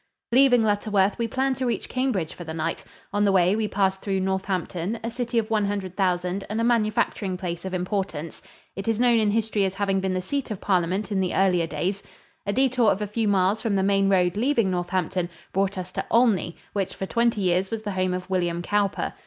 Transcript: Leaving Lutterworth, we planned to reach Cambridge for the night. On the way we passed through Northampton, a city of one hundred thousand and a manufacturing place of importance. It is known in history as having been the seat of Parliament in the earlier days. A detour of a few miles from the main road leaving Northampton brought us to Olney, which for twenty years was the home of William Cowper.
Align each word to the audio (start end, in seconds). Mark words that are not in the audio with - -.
Leaving 0.31 0.63
Lutterworth, 0.63 1.19
we 1.19 1.27
planned 1.27 1.55
to 1.57 1.65
reach 1.67 1.87
Cambridge 1.87 2.33
for 2.33 2.43
the 2.43 2.55
night. 2.55 2.83
On 3.13 3.23
the 3.23 3.31
way 3.31 3.55
we 3.55 3.67
passed 3.67 4.01
through 4.01 4.19
Northampton, 4.19 4.99
a 5.03 5.11
city 5.11 5.37
of 5.37 5.51
one 5.51 5.65
hundred 5.65 5.95
thousand 5.95 6.43
and 6.49 6.59
a 6.59 6.63
manufacturing 6.63 7.37
place 7.37 7.65
of 7.65 7.73
importance. 7.75 8.41
It 8.75 8.87
is 8.87 8.99
known 8.99 9.19
in 9.19 9.29
history 9.29 9.63
as 9.63 9.75
having 9.75 9.99
been 9.99 10.15
the 10.15 10.19
seat 10.23 10.49
of 10.49 10.59
Parliament 10.59 11.11
in 11.11 11.19
the 11.19 11.35
earlier 11.35 11.67
days. 11.67 12.01
A 12.47 12.51
detour 12.53 12.89
of 12.89 13.03
a 13.03 13.05
few 13.05 13.27
miles 13.27 13.61
from 13.61 13.75
the 13.75 13.83
main 13.83 14.09
road 14.09 14.35
leaving 14.35 14.71
Northampton 14.71 15.29
brought 15.53 15.77
us 15.77 15.91
to 15.91 16.03
Olney, 16.09 16.57
which 16.73 16.95
for 16.95 17.05
twenty 17.05 17.41
years 17.41 17.69
was 17.69 17.83
the 17.83 17.91
home 17.91 18.15
of 18.15 18.27
William 18.27 18.63
Cowper. 18.63 19.13